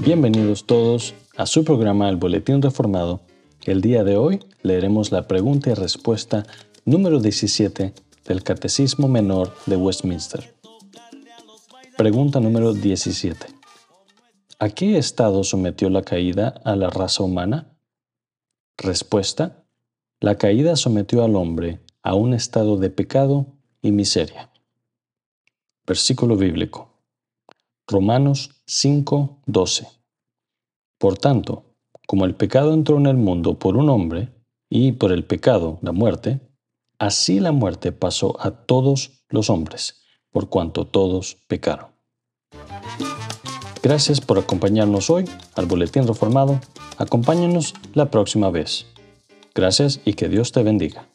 [0.00, 3.20] Bienvenidos todos a su programa El Boletín Reformado.
[3.64, 6.44] El día de hoy leeremos la pregunta y respuesta
[6.84, 10.54] número 17 del Catecismo Menor de Westminster.
[11.96, 13.46] Pregunta número 17.
[14.58, 17.76] ¿A qué estado sometió la caída a la raza humana?
[18.76, 19.64] Respuesta.
[20.18, 23.46] La caída sometió al hombre a un estado de pecado
[23.80, 24.49] y miseria.
[25.90, 26.88] Versículo bíblico.
[27.88, 29.88] Romanos 5:12.
[30.98, 31.64] Por tanto,
[32.06, 34.28] como el pecado entró en el mundo por un hombre,
[34.68, 36.38] y por el pecado la muerte,
[37.00, 41.88] así la muerte pasó a todos los hombres, por cuanto todos pecaron.
[43.82, 45.24] Gracias por acompañarnos hoy
[45.56, 46.60] al Boletín Reformado.
[46.98, 48.86] Acompáñanos la próxima vez.
[49.56, 51.08] Gracias y que Dios te bendiga.